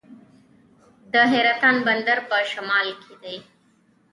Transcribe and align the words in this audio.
د 1.13 1.13
حیرتان 1.31 1.75
بندر 1.87 2.17
په 2.29 2.37
شمال 2.51 2.87
کې 3.01 3.13
دی 3.23 3.35